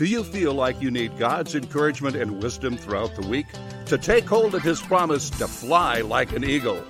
[0.00, 3.44] Do you feel like you need God's encouragement and wisdom throughout the week
[3.84, 6.82] to take hold of His promise to fly like an eagle?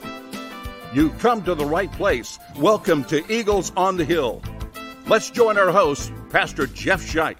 [0.94, 2.38] You've come to the right place.
[2.56, 4.40] Welcome to Eagles on the Hill.
[5.08, 7.36] Let's join our host, Pastor Jeff Scheich.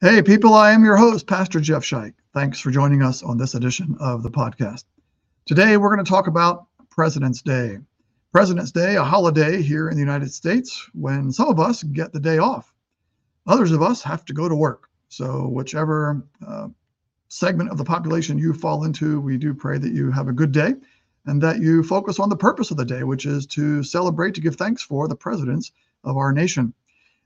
[0.00, 2.14] Hey, people, I am your host, Pastor Jeff Scheich.
[2.32, 4.84] Thanks for joining us on this edition of the podcast.
[5.46, 7.78] Today, we're going to talk about President's Day.
[8.34, 12.18] President's Day, a holiday here in the United States when some of us get the
[12.18, 12.74] day off.
[13.46, 14.88] Others of us have to go to work.
[15.08, 16.66] So, whichever uh,
[17.28, 20.50] segment of the population you fall into, we do pray that you have a good
[20.50, 20.74] day
[21.26, 24.40] and that you focus on the purpose of the day, which is to celebrate, to
[24.40, 25.70] give thanks for the presidents
[26.02, 26.74] of our nation.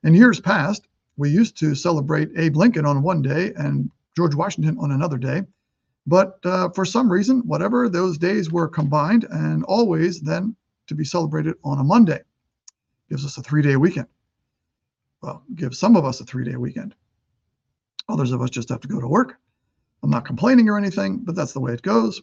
[0.05, 4.77] In years past, we used to celebrate Abe Lincoln on one day and George Washington
[4.79, 5.45] on another day.
[6.07, 10.55] But uh, for some reason, whatever, those days were combined and always then
[10.89, 12.21] to be celebrated on a Monday.
[13.09, 14.09] Gives us a three day weekend.
[15.23, 16.95] Well, gives some of us a three day weekend.
[18.09, 19.39] Others of us just have to go to work.
[20.03, 22.23] I'm not complaining or anything, but that's the way it goes.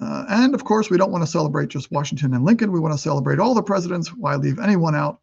[0.00, 2.72] Uh, and of course, we don't want to celebrate just Washington and Lincoln.
[2.72, 4.08] We want to celebrate all the presidents.
[4.12, 5.20] Why leave anyone out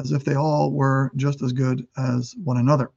[0.00, 2.90] as if they all were just as good as one another?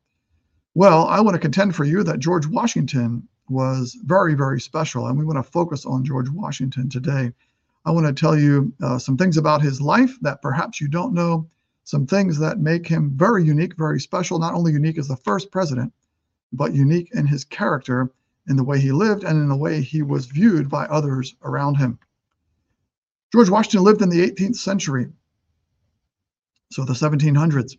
[0.75, 5.07] Well, I want to contend for you that George Washington was very, very special.
[5.07, 7.31] And we want to focus on George Washington today.
[7.87, 11.13] I want to tell you uh, some things about his life that perhaps you don't
[11.13, 11.49] know,
[11.85, 15.51] some things that make him very unique, very special, not only unique as the first
[15.51, 15.93] president,
[16.51, 18.11] but unique in his character,
[18.49, 21.75] in the way he lived, and in the way he was viewed by others around
[21.75, 21.97] him.
[23.31, 25.07] George Washington lived in the 18th century,
[26.69, 27.77] so the 1700s.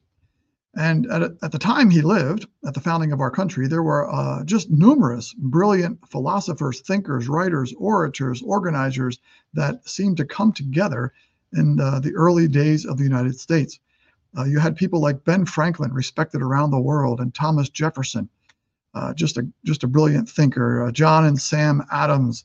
[0.77, 4.12] And at, at the time he lived, at the founding of our country, there were
[4.12, 9.19] uh, just numerous brilliant philosophers, thinkers, writers, orators, organizers
[9.55, 11.12] that seemed to come together
[11.55, 13.80] in the early days of the United States.
[14.36, 18.29] Uh, you had people like Ben Franklin, respected around the world, and Thomas Jefferson,
[18.95, 20.85] uh, just a just a brilliant thinker.
[20.85, 22.45] Uh, John and Sam Adams,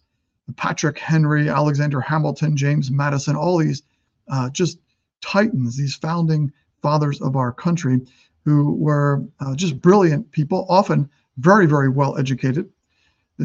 [0.56, 3.84] Patrick Henry, Alexander Hamilton, James Madison, all these
[4.30, 4.80] uh, just
[5.22, 6.52] titans, these founding
[6.84, 8.02] fathers of our country
[8.46, 12.70] who were uh, just brilliant people, often very, very well educated.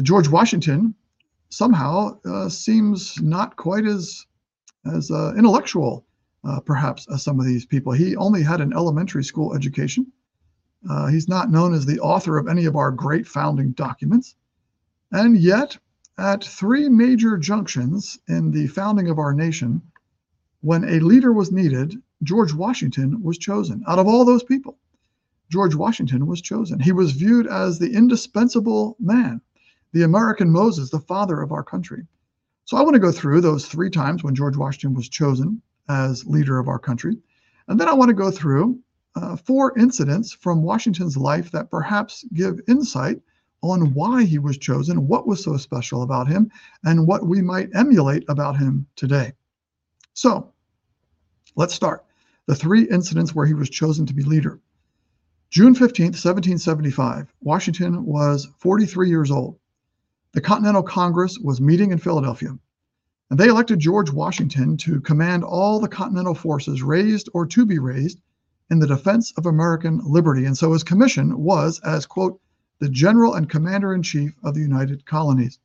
[0.03, 0.93] George Washington
[1.49, 4.25] somehow uh, seems not quite as
[4.85, 6.05] as uh, intellectual,
[6.47, 7.91] uh, perhaps, as some of these people.
[7.91, 10.11] He only had an elementary school education.
[10.89, 14.35] Uh, he's not known as the author of any of our great founding documents.
[15.11, 15.77] And yet,
[16.17, 19.81] at three major junctions in the founding of our nation,
[20.61, 23.83] when a leader was needed, George Washington was chosen.
[23.87, 24.77] Out of all those people,
[25.49, 26.79] George Washington was chosen.
[26.79, 29.41] He was viewed as the indispensable man,
[29.93, 32.05] the American Moses, the father of our country.
[32.65, 36.25] So I want to go through those three times when George Washington was chosen as
[36.25, 37.17] leader of our country.
[37.67, 38.79] And then I want to go through
[39.15, 43.19] uh, four incidents from Washington's life that perhaps give insight
[43.63, 46.51] on why he was chosen, what was so special about him,
[46.83, 49.33] and what we might emulate about him today.
[50.19, 50.51] So
[51.55, 52.03] let's start
[52.45, 54.59] the three incidents where he was chosen to be leader.
[55.49, 59.57] June 15, 1775, Washington was 43 years old.
[60.33, 62.49] The Continental Congress was meeting in Philadelphia,
[63.29, 67.79] and they elected George Washington to command all the Continental forces raised or to be
[67.79, 68.19] raised
[68.71, 70.43] in the defense of American liberty.
[70.43, 72.41] And so his commission was as, quote,
[72.79, 75.59] the general and commander in chief of the United Colonies.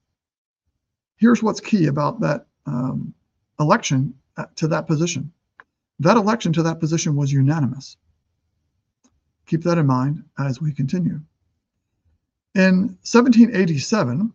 [1.16, 3.12] Here's what's key about that um,
[3.59, 4.14] election
[4.56, 5.32] to that position
[6.00, 7.96] that election to that position was unanimous.
[9.46, 11.20] Keep that in mind as we continue.
[12.54, 14.32] In 1787,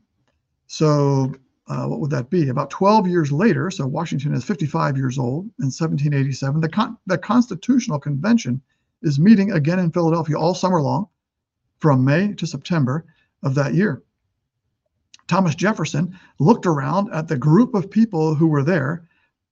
[0.67, 1.33] so
[1.67, 2.49] uh, what would that be?
[2.49, 7.17] About 12 years later, so Washington is 55 years old in 1787, the, Con- the
[7.17, 8.61] Constitutional Convention
[9.01, 11.07] is meeting again in Philadelphia all summer long
[11.79, 13.05] from May to September
[13.43, 14.03] of that year.
[15.27, 19.07] Thomas Jefferson looked around at the group of people who were there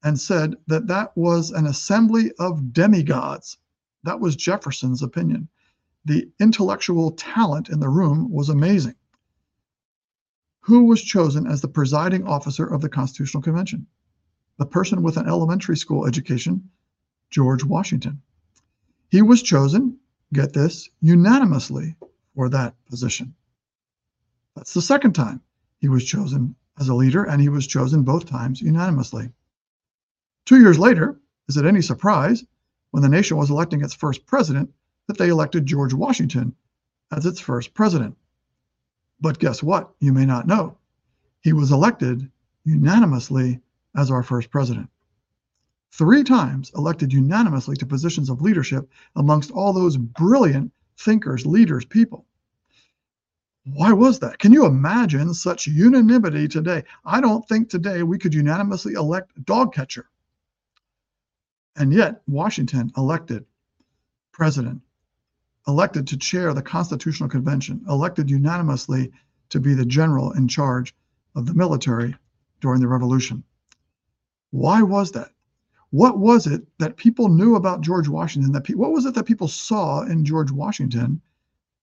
[0.08, 3.58] and said that that was an assembly of demigods.
[4.04, 5.50] That was Jefferson's opinion.
[6.06, 8.96] The intellectual talent in the room was amazing.
[10.62, 13.86] Who was chosen as the presiding officer of the Constitutional Convention?
[14.60, 16.70] The person with an elementary school education,
[17.30, 18.22] George Washington.
[19.10, 19.98] He was chosen,
[20.32, 21.98] get this, unanimously
[22.34, 23.36] for that position.
[24.56, 25.42] That's the second time
[25.80, 29.34] he was chosen as a leader, and he was chosen both times unanimously.
[30.48, 32.46] Two years later, is it any surprise,
[32.92, 34.74] when the nation was electing its first president,
[35.08, 36.56] that they elected George Washington
[37.12, 38.16] as its first president?
[39.20, 39.92] But guess what?
[40.00, 40.78] You may not know.
[41.42, 42.32] He was elected
[42.64, 43.60] unanimously
[43.98, 44.90] as our first president.
[45.92, 52.26] three times elected unanimously to positions of leadership amongst all those brilliant thinkers, leaders, people.
[53.66, 54.40] Why was that?
[54.40, 56.86] Can you imagine such unanimity today?
[57.04, 60.10] I don't think today we could unanimously elect dog catcher.
[61.78, 63.46] And yet, Washington elected
[64.32, 64.82] president,
[65.68, 69.12] elected to chair the Constitutional Convention, elected unanimously
[69.50, 70.96] to be the general in charge
[71.36, 72.16] of the military
[72.62, 73.44] during the Revolution.
[74.50, 75.32] Why was that?
[75.92, 78.52] What was it that people knew about George Washington?
[78.54, 81.22] That pe- what was it that people saw in George Washington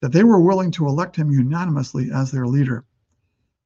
[0.00, 2.84] that they were willing to elect him unanimously as their leader?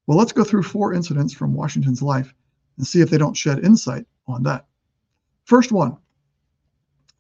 [0.06, 2.34] Well, let's go through four incidents from Washington's life
[2.76, 4.66] and see if they don't shed insight on that.
[5.44, 5.96] First one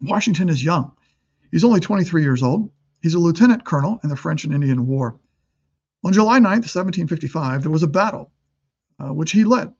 [0.00, 0.92] Washington is young.
[1.50, 2.70] He's only 23 years old.
[3.02, 5.18] He's a lieutenant colonel in the French and Indian War.
[6.04, 8.30] On July 9th, 1755, there was a battle,
[9.00, 9.72] uh, which he led.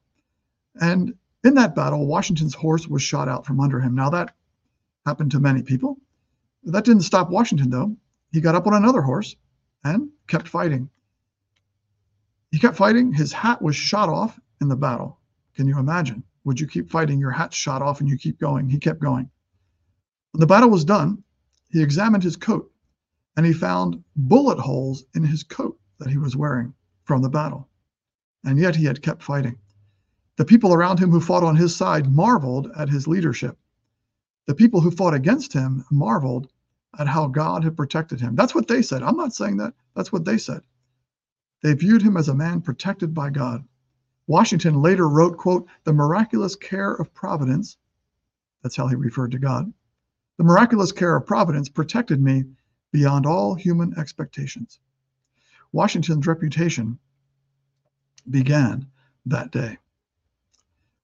[0.81, 3.95] And in that battle, Washington's horse was shot out from under him.
[3.95, 4.35] Now, that
[5.07, 5.99] happened to many people.
[6.65, 7.97] That didn't stop Washington, though.
[8.33, 9.37] He got up on another horse
[9.85, 10.91] and kept fighting.
[12.51, 13.13] He kept fighting.
[13.13, 15.19] His hat was shot off in the battle.
[15.55, 16.25] Can you imagine?
[16.45, 17.21] Would you keep fighting?
[17.21, 18.69] Your hat shot off and you keep going.
[18.69, 19.31] He kept going.
[20.33, 21.23] When the battle was done,
[21.71, 22.71] he examined his coat
[23.37, 27.69] and he found bullet holes in his coat that he was wearing from the battle.
[28.45, 29.59] And yet he had kept fighting.
[30.37, 33.59] The people around him who fought on his side marveled at his leadership.
[34.47, 36.49] The people who fought against him marveled
[36.99, 38.35] at how God had protected him.
[38.35, 39.03] That's what they said.
[39.03, 39.75] I'm not saying that.
[39.95, 40.63] That's what they said.
[41.63, 43.65] They viewed him as a man protected by God.
[44.27, 47.77] Washington later wrote, quote, the miraculous care of providence.
[48.63, 49.73] That's how he referred to God.
[50.39, 52.45] The miraculous care of providence protected me
[52.93, 54.79] beyond all human expectations.
[55.73, 56.99] Washington's reputation
[58.31, 58.87] began
[59.27, 59.79] that day.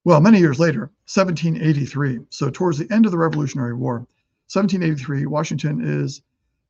[0.05, 4.07] Well, many years later, 1783, so towards the end of the Revolutionary War,
[4.47, 6.21] 1783, Washington is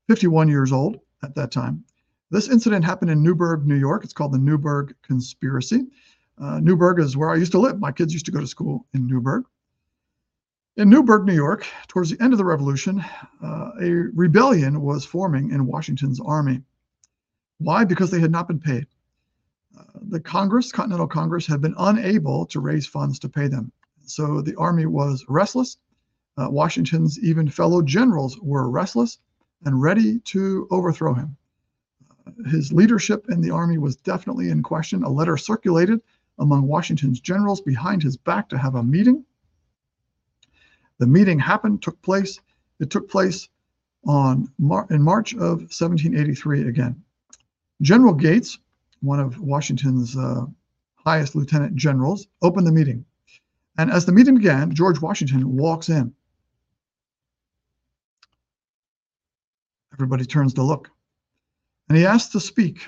[0.07, 1.83] 51 years old at that time.
[2.31, 4.03] This incident happened in Newburgh, New York.
[4.03, 5.85] It's called the Newburgh Conspiracy.
[6.39, 7.79] Uh, Newburgh is where I used to live.
[7.79, 9.45] My kids used to go to school in Newburgh.
[10.77, 13.03] In Newburgh, New York, towards the end of the Revolution,
[13.43, 16.61] uh, a rebellion was forming in Washington's army.
[17.59, 17.85] Why?
[17.85, 18.87] Because they had not been paid
[20.09, 23.71] the Congress, Continental Congress, had been unable to raise funds to pay them.
[24.05, 25.77] So the army was restless.
[26.37, 29.19] Uh, Washington's even fellow generals were restless
[29.63, 31.35] and ready to overthrow him.
[32.27, 35.03] Uh, his leadership in the army was definitely in question.
[35.03, 36.01] A letter circulated
[36.39, 39.23] among Washington's generals behind his back to have a meeting.
[40.99, 42.39] The meeting happened, took place.
[42.79, 43.49] It took place
[44.05, 47.01] on Mar- in March of 1783 again.
[47.81, 48.59] General Gates,
[49.01, 50.45] one of Washington's uh,
[50.95, 53.05] highest lieutenant generals, opened the meeting.
[53.77, 56.13] And as the meeting began, George Washington walks in.
[59.93, 60.89] Everybody turns to look.
[61.89, 62.87] And he asked to speak.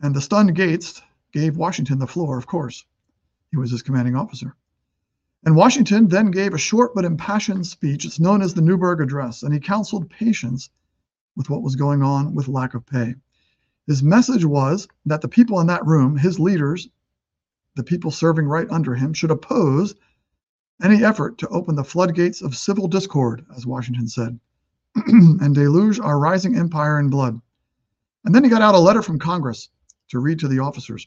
[0.00, 1.00] And the stunned Gates
[1.32, 2.84] gave Washington the floor, of course.
[3.50, 4.54] He was his commanding officer.
[5.46, 8.04] And Washington then gave a short but impassioned speech.
[8.04, 9.44] It's known as the Newburgh Address.
[9.44, 10.70] And he counseled patience
[11.36, 13.14] with what was going on with lack of pay.
[13.86, 16.88] His message was that the people in that room, his leaders,
[17.76, 19.94] the people serving right under him, should oppose
[20.82, 24.40] any effort to open the floodgates of civil discord, as Washington said,
[25.06, 27.40] and deluge our rising empire in blood.
[28.24, 29.68] And then he got out a letter from Congress
[30.08, 31.06] to read to the officers.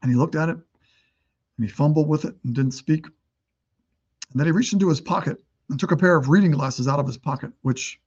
[0.00, 0.56] And he looked at it
[1.62, 3.06] and he fumbled with it and didn't speak.
[3.06, 5.40] And then he reached into his pocket
[5.70, 8.00] and took a pair of reading glasses out of his pocket, which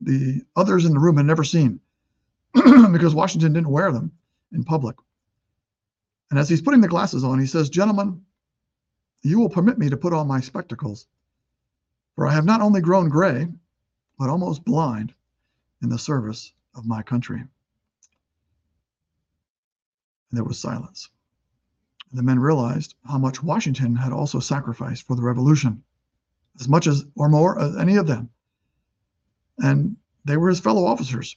[0.00, 1.78] the others in the room had never seen.
[2.54, 4.10] because Washington didn't wear them
[4.52, 4.96] in public.
[6.30, 8.20] And as he's putting the glasses on, he says, Gentlemen,
[9.22, 11.06] you will permit me to put on my spectacles,
[12.16, 13.46] for I have not only grown gray,
[14.18, 15.14] but almost blind
[15.82, 17.38] in the service of my country.
[17.38, 17.48] And
[20.32, 21.10] there was silence.
[22.12, 25.82] The men realized how much Washington had also sacrificed for the revolution,
[26.58, 28.30] as much as or more as any of them.
[29.58, 31.36] And they were his fellow officers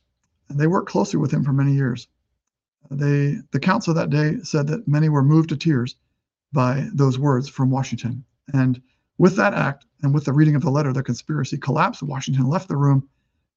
[0.51, 2.07] and they worked closely with him for many years.
[2.89, 5.95] They, the council that day said that many were moved to tears
[6.51, 8.25] by those words from Washington.
[8.53, 8.81] And
[9.17, 12.03] with that act and with the reading of the letter, the conspiracy collapsed.
[12.03, 13.07] Washington left the room,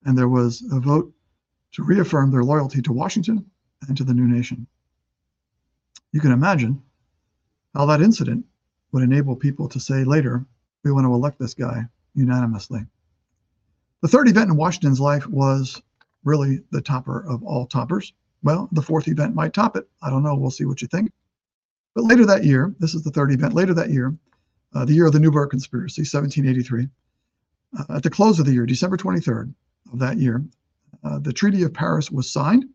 [0.05, 1.13] and there was a vote
[1.73, 3.45] to reaffirm their loyalty to Washington
[3.89, 4.67] and to the new nation.
[6.13, 6.81] You can imagine
[7.75, 8.45] how that incident
[8.93, 10.45] would enable people to say later,
[10.85, 12.87] we want to elect this guy unanimously.
[14.03, 15.81] The third event in Washington's life was
[16.25, 18.13] really the topper of all toppers.
[18.43, 19.89] Well, the fourth event might top it.
[20.03, 20.35] I don't know.
[20.35, 21.11] We'll see what you think.
[21.95, 24.15] But later that year, this is the third event, later that year,
[24.75, 26.89] uh, the year of the Newburgh Conspiracy, 1783.
[27.79, 29.55] Uh, at the close of the year, December 23rd
[29.93, 30.45] of that year,
[31.03, 32.67] uh, the Treaty of Paris was signed.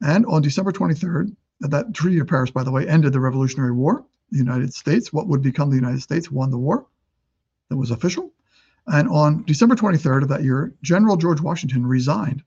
[0.00, 4.04] And on December 23rd, that Treaty of Paris, by the way, ended the Revolutionary War.
[4.32, 6.86] The United States, what would become the United States, won the war.
[7.68, 8.32] That was official.
[8.86, 12.42] And on December 23rd of that year, General George Washington resigned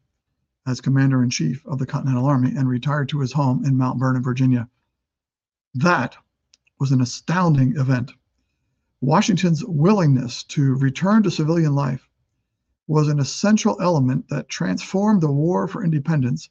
[0.67, 3.99] as commander in chief of the Continental Army and retired to his home in Mount
[3.99, 4.67] Vernon, Virginia.
[5.75, 6.17] That
[6.79, 8.11] was an astounding event.
[9.01, 12.09] Washington's willingness to return to civilian life
[12.87, 16.49] was an essential element that transformed the war for independence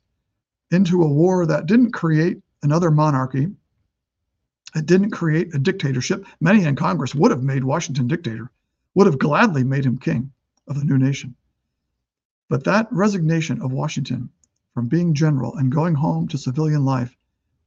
[0.70, 3.48] into a war that didn't create another monarchy.
[4.74, 6.26] It didn't create a dictatorship.
[6.40, 8.50] Many in Congress would have made Washington dictator,
[8.94, 10.32] would have gladly made him king
[10.66, 11.36] of the new nation.
[12.48, 14.30] But that resignation of Washington
[14.74, 17.16] from being general and going home to civilian life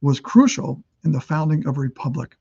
[0.00, 2.36] was crucial in the founding of a republic.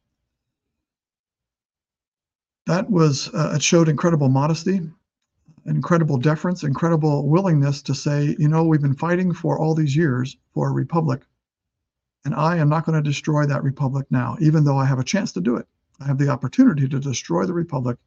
[2.65, 4.81] That was, uh, it showed incredible modesty,
[5.65, 10.35] incredible deference, incredible willingness to say, you know, we've been fighting for all these years
[10.53, 11.21] for a republic,
[12.25, 15.03] and I am not going to destroy that republic now, even though I have a
[15.03, 15.67] chance to do it.
[15.99, 17.97] I have the opportunity to destroy the republic,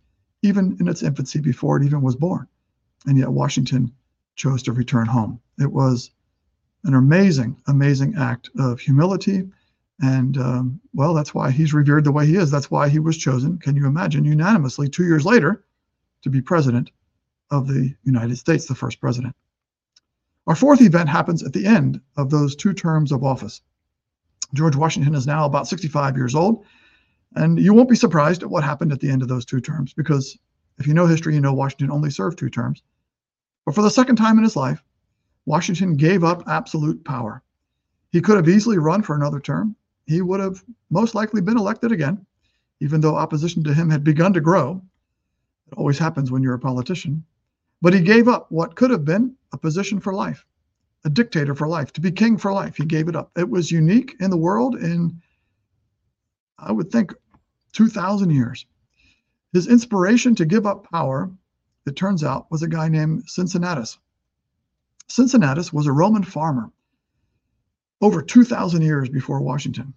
[0.42, 2.46] even in its infancy before it even was born.
[3.06, 3.92] And yet Washington
[4.36, 5.40] chose to return home.
[5.58, 6.10] It was
[6.84, 9.48] an amazing, amazing act of humility.
[10.00, 12.50] And um, well, that's why he's revered the way he is.
[12.50, 13.58] That's why he was chosen.
[13.58, 15.64] Can you imagine unanimously two years later
[16.22, 16.90] to be president
[17.50, 19.34] of the United States, the first president?
[20.46, 23.60] Our fourth event happens at the end of those two terms of office.
[24.54, 26.64] George Washington is now about 65 years old.
[27.36, 29.92] And you won't be surprised at what happened at the end of those two terms,
[29.92, 30.36] because
[30.78, 32.82] if you know history, you know Washington only served two terms.
[33.64, 34.82] But for the second time in his life,
[35.46, 37.42] Washington gave up absolute power.
[38.10, 39.76] He could have easily run for another term.
[40.06, 42.26] He would have most likely been elected again,
[42.80, 44.82] even though opposition to him had begun to grow.
[45.68, 47.24] It always happens when you're a politician.
[47.80, 50.44] But he gave up what could have been a position for life,
[51.04, 52.76] a dictator for life, to be king for life.
[52.76, 53.30] He gave it up.
[53.36, 55.20] It was unique in the world in,
[56.58, 57.12] I would think,
[57.72, 58.66] 2,000 years.
[59.52, 61.30] His inspiration to give up power
[61.86, 63.98] it turns out, was a guy named Cincinnatus.
[65.08, 66.70] Cincinnatus was a Roman farmer
[68.00, 69.94] over 2,000 years before Washington.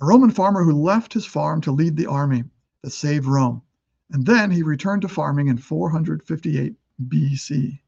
[0.00, 2.44] A Roman farmer who left his farm to lead the army
[2.82, 3.62] that saved Rome.
[4.10, 6.74] And then he returned to farming in 458
[7.06, 7.78] BC.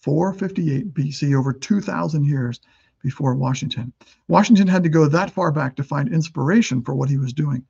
[0.00, 2.60] 458 BC, over 2,000 years
[3.02, 3.92] before Washington.
[4.28, 7.64] Washington had to go that far back to find inspiration for what he was doing,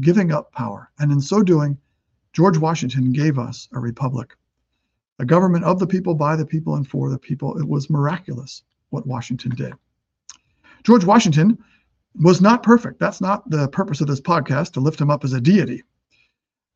[0.00, 0.90] giving up power.
[0.98, 1.78] And in so doing,
[2.32, 4.36] George Washington gave us a republic,
[5.18, 7.58] a government of the people, by the people, and for the people.
[7.58, 9.72] It was miraculous what Washington did.
[10.84, 11.58] George Washington
[12.14, 12.98] was not perfect.
[12.98, 15.82] That's not the purpose of this podcast to lift him up as a deity.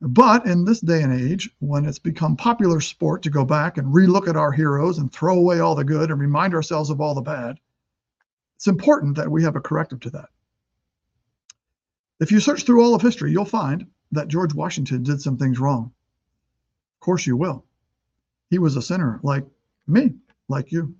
[0.06, 3.94] But in this day and age, when it's become popular sport to go back and
[3.94, 7.14] relook at our heroes and throw away all the good and remind ourselves of all
[7.14, 7.58] the bad,
[8.56, 10.28] it's important that we have a corrective to that.
[12.20, 15.58] If you search through all of history, you'll find that George Washington did some things
[15.58, 15.90] wrong.
[16.96, 17.64] Of course, you will.
[18.50, 19.46] He was a sinner like
[19.86, 20.16] me,
[20.48, 20.94] like you.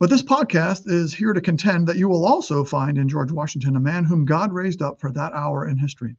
[0.00, 3.76] But this podcast is here to contend that you will also find in George Washington
[3.76, 6.16] a man whom God raised up for that hour in history.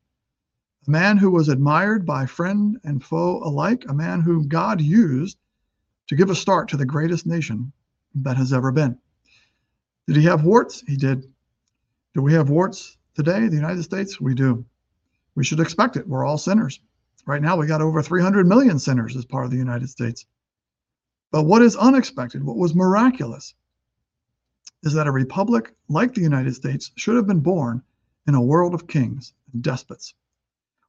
[0.88, 5.38] A man who was admired by friend and foe alike, a man whom God used
[6.08, 7.74] to give a start to the greatest nation
[8.16, 8.98] that has ever been.
[10.08, 10.82] Did he have warts?
[10.88, 11.30] He did.
[12.14, 14.22] Do we have warts today, the United States?
[14.22, 14.66] We do.
[15.36, 16.08] We should expect it.
[16.08, 16.80] We're all sinners.
[17.26, 20.26] Right now, we got over 300 million sinners as part of the United States.
[21.32, 23.54] But what is unexpected, what was miraculous,
[24.84, 27.84] is that a republic like the United States should have been born
[28.26, 30.14] in a world of kings and despots.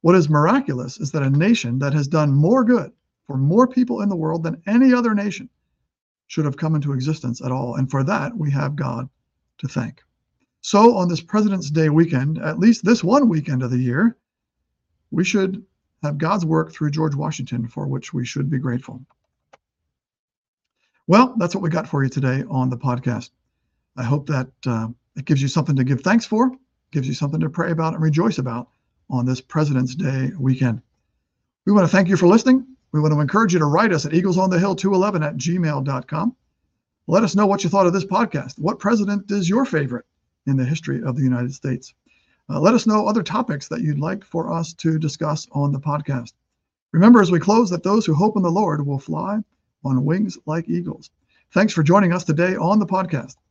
[0.00, 2.92] What is miraculous is that a nation that has done more good
[3.26, 5.48] for more people in the world than any other nation
[6.28, 7.76] should have come into existence at all.
[7.76, 9.08] And for that, we have God
[9.58, 10.02] to thank.
[10.60, 14.16] So, on this President's Day weekend, at least this one weekend of the year,
[15.10, 15.64] we should
[16.02, 19.00] have God's work through George Washington, for which we should be grateful.
[21.06, 23.30] Well, that's what we got for you today on the podcast.
[23.96, 26.52] I hope that uh, it gives you something to give thanks for,
[26.92, 28.68] gives you something to pray about and rejoice about
[29.10, 30.82] on this President's Day weekend.
[31.66, 32.66] We want to thank you for listening.
[32.92, 36.36] We want to encourage you to write us at eaglesonthehill211 at gmail.com.
[37.06, 38.58] Let us know what you thought of this podcast.
[38.58, 40.04] What president is your favorite
[40.46, 41.94] in the history of the United States?
[42.50, 45.80] Uh, let us know other topics that you'd like for us to discuss on the
[45.80, 46.32] podcast.
[46.92, 49.40] Remember, as we close, that those who hope in the Lord will fly
[49.84, 51.10] on wings like eagles.
[51.52, 53.36] Thanks for joining us today on the podcast.